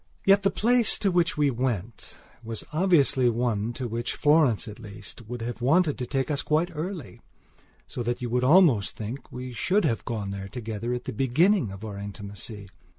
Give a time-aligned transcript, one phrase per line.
[0.25, 5.29] Yet the place to which we went was obviously one to which Florence at least
[5.29, 7.21] would have wanted to take us quite early,
[7.85, 11.69] so that you would almost think we should have gone there together at the beginning
[11.71, 12.67] of our intimacy.